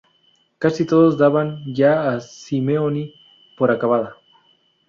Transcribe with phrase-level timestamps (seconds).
[0.57, 3.13] Casi todos daban ya a Simeoni
[3.55, 4.15] por acabada.